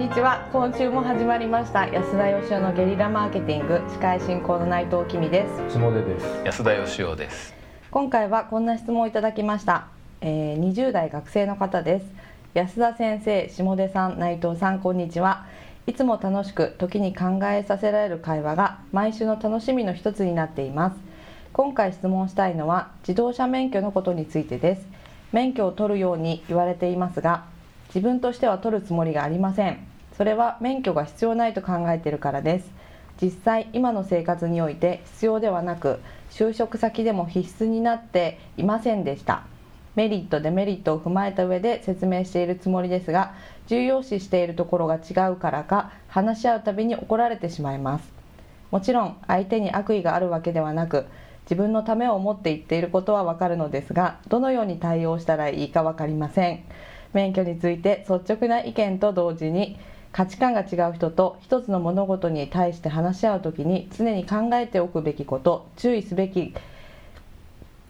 [0.00, 0.48] にちは。
[0.50, 1.86] 今週も始まりました。
[1.86, 3.82] 安田義生のゲリラマーケティング。
[3.90, 5.74] 司会進行の内藤君です。
[5.74, 6.26] 下出です。
[6.42, 7.54] 安田義雄です。
[7.90, 9.88] 今回はこんな質問をいただきました、
[10.22, 12.06] えー、20代学生の方です。
[12.54, 15.44] 安田先生下出さん内藤さんこんにちは。
[15.86, 20.96] いつも楽しく時に考えさせられる会話が毎週の楽しみの一つになっています。
[21.52, 24.88] 今回質問したいのは自動車免許のことについてです。
[25.32, 27.44] 免許を取るように言われていますが
[27.88, 29.89] 自分としては取るつもりがありません
[30.20, 32.70] それは免許が必要ないと考えているからです。
[33.22, 35.98] 実際今の生活において必要ではなく
[36.30, 39.44] 就職先でも必須になっていませんでした。
[39.94, 43.32] メリットデメリットを踏まえた上で説明しているつもりですが
[43.66, 48.12] 重要視しているところが違うからか話し合うたびに怒られてしまいます。
[48.70, 51.06] もちろん相手に悪意があるわけではなく
[51.44, 56.60] 自分のためを思って言っていることはわかるのですがどのように対応したらいいか分かりません。
[57.14, 59.78] 免許について率直な意見と同時に
[60.12, 66.54] 価値観が違う人と一つの物事に対して話し合うときに常に考えておくべきこと注意すべき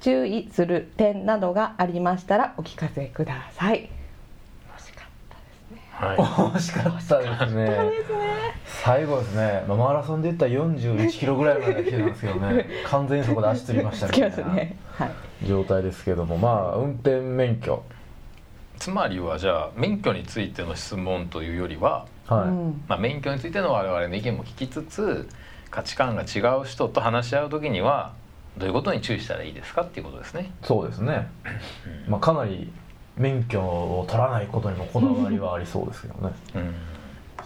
[0.00, 3.88] 注意する点などがありましたらお聞かせください。
[4.76, 5.80] 惜しかったですね。
[5.90, 6.16] はい。
[6.18, 7.64] 惜しかったですね。
[7.64, 8.34] ですね。
[8.66, 12.66] 最後ですね、まあ、マラソンで言ったら41キロぐらいまで来てたんですけどね。
[12.84, 15.10] 完全にそこで足つりましたみたいな
[15.46, 16.36] 状態ですけども。
[16.36, 17.82] まあ運転免許
[18.84, 22.84] つまりはじゃあ免許についての質問というよりは、はい、うん。
[22.86, 25.26] まあ、免許についての我々の意見も聞きつつ
[25.70, 28.12] 価値観が違う人と話し合う時には
[28.58, 30.52] どういうことに注意したらいいですかっていうことですね。
[30.60, 31.28] そうですね、
[32.06, 32.70] まあ、かなり
[33.16, 36.34] 免許を取らないことにもこだわりはありそうですけどね。
[36.54, 36.74] うん、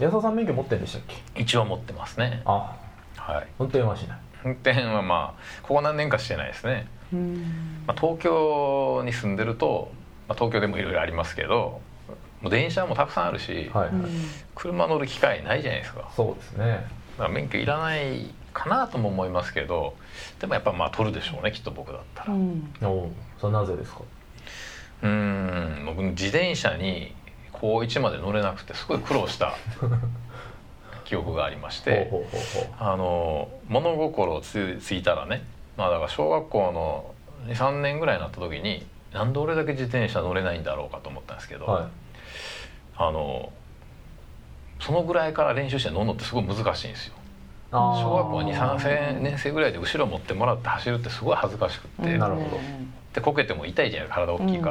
[0.00, 1.40] 安田さん免許持ってるんでしたっけ？
[1.40, 2.42] 一応持ってますね。
[2.46, 2.74] あ。
[3.16, 3.46] はい。
[3.60, 4.18] 運転はしない。
[4.44, 6.88] 運転はまあここ何年かしてないですね。
[7.12, 7.84] うん。
[7.86, 9.92] まあ、東京に住んでると、
[10.28, 11.80] まあ、東京でもいろいろありますけど、
[12.42, 14.06] もう電車もたくさんあるし、はい、うん
[14.54, 16.08] 車乗る機会ないじゃないですか。
[16.14, 16.66] そうですね。
[17.16, 19.94] だから免許いらないかなとも思いますけど
[20.40, 22.32] でもやっぱまあ取るでしょうねきっと僕だったら。
[22.34, 22.72] ううん。
[22.82, 24.00] おおそれはなぜですか？
[25.02, 27.14] ーん僕自転車に
[27.52, 29.54] 高1まで乗れなくてすごい苦労した
[31.04, 32.10] 記憶がありまして
[32.78, 35.42] あの物心つついたらね
[35.76, 37.14] まあだから小学校の
[37.54, 41.86] 23年ぐらいになった時になんで俺だけ自転車乗れないんだろうかと思ったんですけど、うはい。
[42.96, 43.52] あの
[44.80, 47.14] そのぐらいから練習して乗るのってすごい難しいんですよ。
[47.70, 52.18] 小学校23年生ぐらいで後ろ持ってもらって走るってすごい恥ずかしくって、うん。
[52.18, 52.60] なるほど。
[53.12, 54.70] でこけても痛いじゃない体大きいか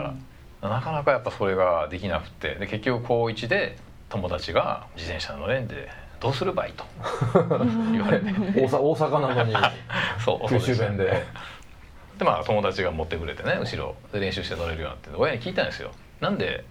[0.61, 2.55] ら、なかなかやっぱそれができなくて。
[2.55, 3.77] で結局高1で
[4.09, 6.85] 友達が「自転車乗れんでどうするばい?」と。
[7.91, 8.25] 言われて。
[8.31, 9.55] 大阪大阪なのに。
[10.23, 11.23] そう九州弁で
[12.17, 16.65] でまあ友達が持ってくれてね後ろで練習して乗れるようになって親に聞いたんですよ「なんで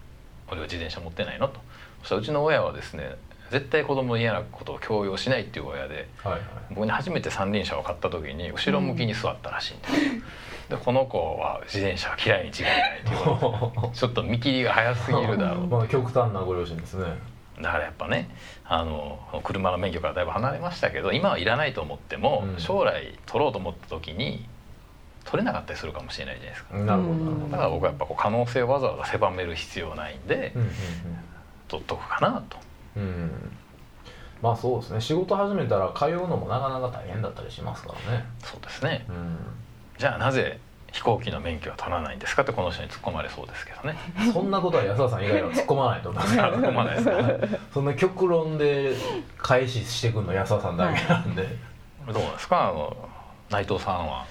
[0.49, 1.61] 俺は自転車持ってないの?」と。
[2.03, 3.17] そしたらうちの親はですね
[3.51, 6.43] 絶対子供の嫌なことを強要しないっていう親ではいはい。
[6.71, 10.23] 僕に初めて三輪車を買った時に後ろ向きに座ったらしいんですよ、
[10.71, 13.19] でこの子は自転車は嫌いに違いないっていう。
[13.25, 15.67] ことでちょっと見切りが早すぎるだろう。
[15.69, 17.05] まあ極端なご両親ですね。
[17.61, 18.29] だからやっぱね
[18.65, 22.61] あの車の免許からだいぶ離れましたけど今はいらないと思っても、うん。
[22.61, 24.45] 将来取ろうと思った時に
[25.27, 26.77] 取れなかったりするかもしれないじゃないですか。
[26.79, 27.49] なるほどなるほど。
[27.53, 30.71] だから僕はやっぱこう可能性をわざわざ狭める必要ないんで、うん
[31.69, 32.57] 取っとくかなと。
[32.97, 33.03] うん。
[33.03, 33.57] うんうん
[34.43, 35.01] まあそうですね。
[35.01, 38.25] 仕事始めたら通うのもなかなか大変だったりしますからね。
[38.45, 39.07] そうですね。
[39.09, 39.37] うん。
[39.99, 40.61] じゃあなぜ
[40.93, 43.97] 飛行機の免許は取らないんですかってこの人に突っ込まれそうですけどね。
[44.35, 46.39] そんなことは安田さん以外は突っ込まないと思います。
[46.39, 48.93] 突っ込まないですかそんな極論で
[49.39, 51.43] 返ししてくるの安田さんだけなんで、
[52.07, 52.69] どうですか？
[52.69, 52.95] あの
[53.49, 54.27] 内藤さんは、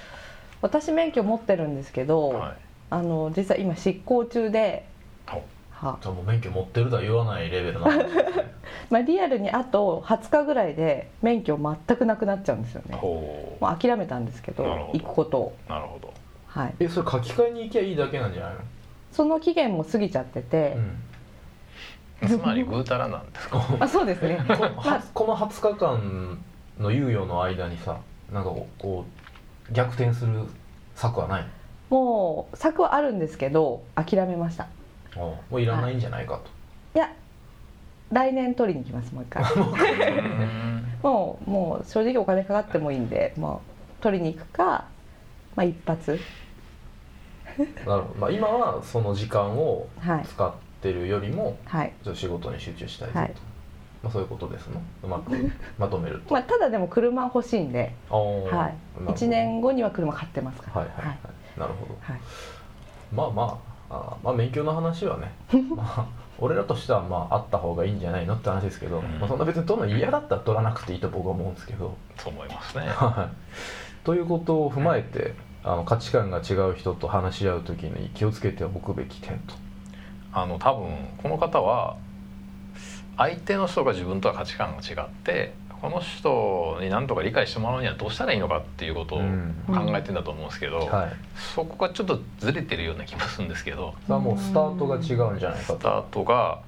[0.61, 2.57] 私免許持ってるんですけど、はい、
[2.89, 4.85] あの実は今執行中で
[6.01, 8.23] じゃあもう免許持ってるとは言わないレベルなんですね。
[8.89, 12.95] まあ、リアルにあと20日ぐらいで免許全くなくなっちゃうんですよね。
[12.95, 15.53] ほもう諦めたんですけど行くことを。
[15.67, 16.13] うなるほど。
[16.47, 16.73] はい。
[16.79, 18.59] えそれ書き換えに行きゃいいだけなんじゃないの、
[19.11, 20.77] その期限も過ぎちゃってて、
[22.25, 23.61] つまりぐうたらなんですか？
[23.79, 24.39] あそうですね。
[24.47, 24.55] こ
[25.13, 26.39] この20日間
[26.79, 27.97] の猶予の間にさ
[28.31, 28.49] なんか
[28.79, 29.14] こう
[29.71, 30.43] 逆転する
[30.95, 31.45] 策はない
[31.89, 34.67] もう策はあるんですけど諦めました。
[35.15, 36.49] もういらないんじゃないかと、
[36.95, 36.97] い。
[36.99, 37.09] や
[38.11, 39.43] 来年取りに行きますもう一回。
[39.43, 39.47] う
[40.21, 43.61] んもうもう正直お金かかってもいいんでも
[43.99, 44.85] う取りに行くか、
[45.55, 46.19] まあ、一発。
[47.85, 50.25] なるほど、まあ、今はその時間をはい。
[50.25, 50.51] 使っ
[50.81, 51.93] てるよりもはい。
[52.03, 53.33] ちょっと仕事に集中したいぞと、はい
[54.03, 55.31] まあ、そういうことですのうまく
[55.77, 59.11] まとめると、まあ、ただでも車欲しいんで、はい、なるほど。
[59.13, 60.81] 1年後には車買ってますから。
[60.81, 61.95] はいはいはい、なるほど。
[62.01, 62.19] はい。
[63.13, 63.59] まあま
[63.89, 65.31] ああまあ勉強の話はね
[65.75, 66.07] まあ
[66.39, 69.19] 俺らとしてはまああった方がいいんじゃないのって話ですけど、うん。
[69.19, 71.95] まあ、そんな別に取るの嫌だったら取らなくていいと僕は思うんですけど。
[72.17, 72.85] そう思いますね。
[72.89, 74.05] はい。
[74.05, 75.33] ということを踏まえて、
[75.63, 79.55] あの価値観が違う人と話し合う時に気をつけておくべき点と。
[80.33, 80.89] あの多分
[81.23, 81.95] この方は
[83.17, 89.55] 相手の人が自分とは価値観が違ってこの人に何とか理解してもらうにはどうしたらいいのかっていうことをうん。
[89.67, 91.13] 考えてんだと思うんですけど、はい。
[91.35, 95.79] そこがちょっとずれてるような気もするんですけどそれはもうスタートが違うんじゃないかと。
[95.79, 96.61] スタートが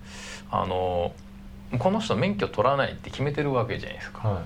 [0.52, 1.14] あの
[1.80, 4.28] この人免許取らないって決めてるわけじゃないですか。
[4.28, 4.42] は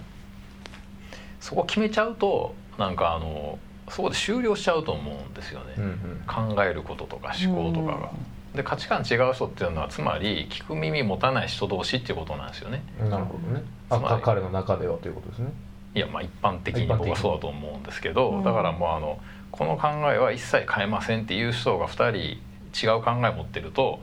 [1.40, 3.60] そこ決めちゃうとなんかあの
[3.90, 6.24] そこで終了しちゃうと思うんですよね、い、うんうん、
[6.56, 8.12] 考えることとか思考とかが。
[8.56, 12.84] で価値観違う人っていうのはつまり聞く耳持たない人同士っていうことなんですよね。
[13.00, 13.64] なるほどね。
[13.90, 15.54] あつまりか彼の中ではということですね。
[15.96, 18.44] いやまあ一般的に僕はそうだと思うんですけど、うん。
[18.44, 19.20] だからもうあの
[19.52, 22.40] この考えは一切変えませんっていう人が2
[22.72, 24.00] 人違う考え持ってると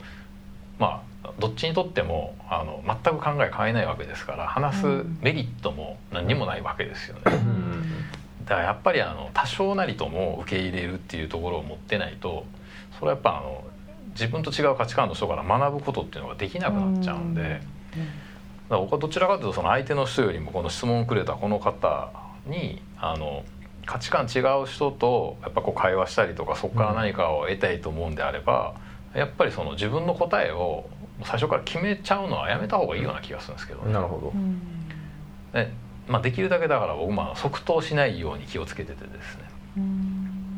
[0.79, 4.85] まあどっちにとってもあの全く考え変えないわけですから話す
[5.21, 7.21] メリットも何にもないわけですよね。
[7.25, 7.83] うん。
[8.45, 12.45] だからやっぱりあの多少なりとも受け入れるっていうところを持ってないと
[12.97, 13.63] それはやっぱあの
[14.19, 17.41] 自分と違う価値観の人から学ぶことっていうのができなくなっちゃうんで。
[17.41, 17.61] だか
[18.75, 22.11] ら僕はどちらかというとその相手の人よりもこの質問をくれたこの方
[22.45, 23.43] にあの
[23.85, 28.75] 価値観違う人とやっぱこう会話したりとかそこから何かを得たいと思うんであれば、
[29.15, 30.87] やっぱりその自分の答えを
[31.23, 33.91] 最初から決めちゃうのはやめた方がいいような気がするんですけどね。
[33.91, 34.33] なるほど
[35.53, 35.71] で
[36.07, 39.43] まあ、できるだけだから僕もあの即答しないように気をつけててですね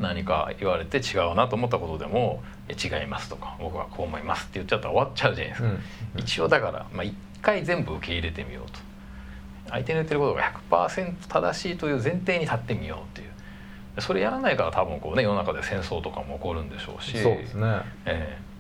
[0.02, 5.70] 何か言われて違うなと思ったことでも「いや違います」とか「僕はこう思います」って言っちゃったら終わっちゃうじゃないですか。
[5.70, 5.80] うん。
[6.20, 8.80] 一応だから、まあ、一回全部受け入れてみようと。
[9.70, 14.02] 相手の言ってることが100%正しいという前提に立ってみようっていう。
[14.02, 17.18] それやらないから多分こうね世の中で戦争とかも起こるんでしょうし。
[17.18, 17.68] そうですね。
[18.06, 18.52] ええ。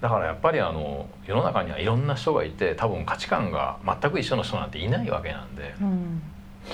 [0.00, 5.74] だからやっぱりあの世の中にはいろんな人がいて多分価値観が全く一緒の人なんていないわけなんで。
[5.80, 6.22] うん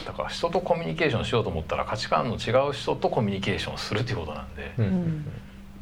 [0.06, 4.84] だから人とコミュニケーションしようと思ったら価値観の違う人とコミュニケーションするっていうことなんでうん。
[4.84, 5.26] うん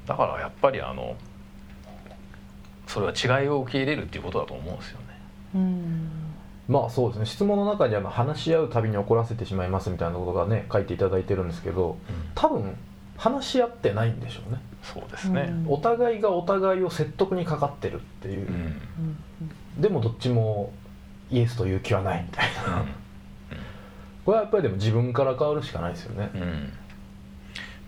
[0.08, 1.16] だからやっぱりあの
[2.86, 5.04] それは違いを受け入れるっていうことだと思うんですよね。
[5.54, 6.10] うん。
[6.66, 7.26] まあそうですね。
[7.26, 11.98] 質問の中にはまあ話し合うたびに怒らせてしまいますみたいなことがね書いていただいてるんですけど
[12.34, 12.74] 多分
[13.18, 14.60] 話し合ってないんでしょうね。
[14.82, 15.48] そうですね。
[15.66, 15.72] うん。
[15.74, 18.80] お互いがお互いを説得にかかってるっていう、うん。
[19.78, 20.72] でもどっちも
[21.30, 22.86] イエスという気はないみたいな
[24.28, 26.30] これはやっぱりでも自分から変わるしかないですよね。
[26.34, 26.42] うん。
[26.42, 26.72] うん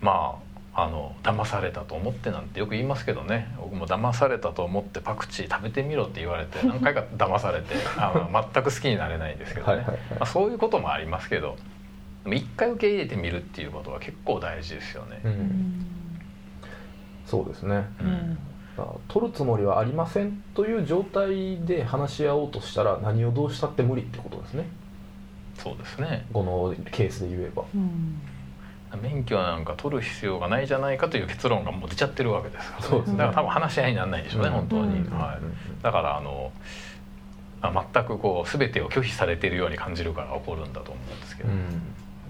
[0.01, 0.39] ま
[0.73, 3.53] ああの騙されたと思ってなんてよく言いますけどね。
[3.59, 9.73] 僕も騙されたと思ってパクチー食べてみろって言われて 何回か騙されてあの全く好きになれないんですけどね。
[9.73, 9.97] はいはいはい。
[10.13, 11.57] まあ、そういうこともありますけど
[12.23, 15.19] でも一回受け入れてみるっていうことは結構大事ですよね。
[15.23, 15.27] う。
[15.27, 15.33] うん。
[15.35, 15.85] ん
[17.27, 17.87] そうですね。
[17.99, 18.37] うん。
[18.77, 24.80] まあ取るつもりはありませんという状態で話し合おうとしたら何をどうしたって無理ってことですね
[25.61, 26.25] そうですね。
[26.33, 27.63] このケースで言えば。
[27.73, 28.21] うん。
[29.01, 33.17] 免許なんか取る必要がないじゃないかという結論がもう出ちゃってるわけですから、そうですね。
[33.19, 34.53] だから多分話し合いにならないんでしょうね、うん。
[34.55, 35.17] 本当に、うん。
[35.17, 36.51] はい、だからあの
[37.61, 41.81] あ全くこう全てを拒否されているように感じるから起こるんだと思うんですけど、うん。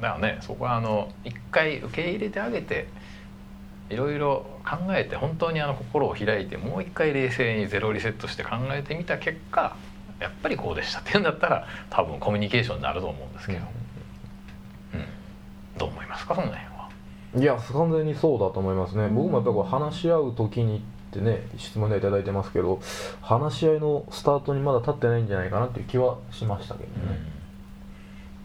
[0.02, 2.88] だからねそこはあの一回受け入れてあげて
[3.90, 9.76] いろいろ考えて本当にあの心を開いてもう一回冷静にゼロリセットして考えてみた結果
[10.22, 13.60] やっぱりこうでしたっていうんだったら多分コミュニケーションになると思うんですけど、
[14.94, 15.06] うん。
[15.78, 16.90] どう思いますかその辺は？
[17.36, 19.16] いや完全にそうだと思いますね、うん。
[19.16, 20.82] 僕もやっぱりこう話し合う時にっ
[21.14, 22.80] てね質問でいただいてますけど
[23.22, 27.18] 話し合いのスタートにまだ立ってないんじゃないかなっていう気はしましたけどね、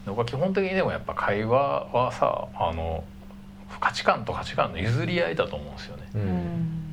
[0.07, 3.05] 僕は基本的にでもやっぱ会話はさあの
[3.81, 6.09] 価値観と価値観の譲り合いだと思うんですよね。
[6.15, 6.86] ううんん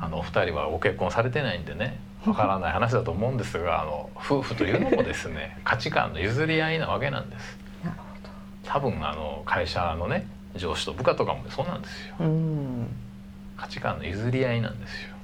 [0.00, 7.58] あのお二人はご結婚されてないんでねわからない話だと思うんですがあの夫婦というのもですね 価値観の譲り合いなわけなんです。
[8.64, 12.14] 多分あの会社のね上司と部下とかもそうなんですよ。
[13.56, 15.14] 価値観の譲り合いなんですよ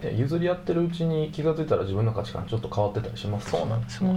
[0.00, 4.10] 譲なりね譲り合ってるうちに気が付いたら自分の価値観ちょっと変わってたりしますそうなんですよ。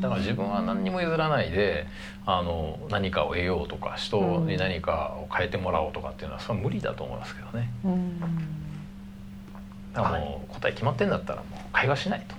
[0.00, 1.86] だから自分は何にも譲らないで
[2.26, 7.70] あの何かを得ようとか人に何かを変えてもらおうとかっていうのはそれは無理だと思いますけどね。
[7.84, 8.20] うん。
[9.94, 12.34] だからもう答え決まってんだったらもう会話しないと、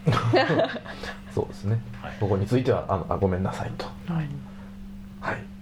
[1.34, 1.80] そうですね。
[2.02, 2.14] はい。
[2.20, 3.86] ここについてはあのあごめんなさいと。
[4.12, 4.28] はい。
[5.22, 5.55] はい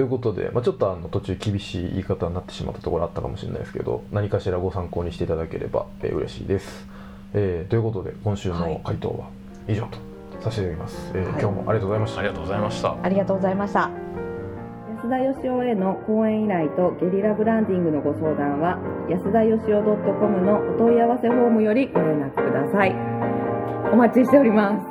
[0.00, 6.86] ということで、まあ、ちょっとあの途中厳しい言い方になってしまったところあったかもしれないですけど何かしらご参考にしていただければ、えー嬉しいです、
[7.34, 9.28] えーということで今週の回答は
[9.68, 9.98] 以上と
[10.40, 11.42] させていただきます、えーはい。
[11.42, 12.20] 今日もありがとうございました。
[12.20, 12.96] ありがとうございました。
[13.02, 13.80] ありがとうございました。
[13.80, 13.90] 安
[15.02, 18.78] 安田義雄への講演依頼とゲリラブランディングのご相談は
[19.10, 22.96] 安田義雄 .com のお問い合わせフォームよりご連絡ください。
[23.92, 24.89] お待ちしております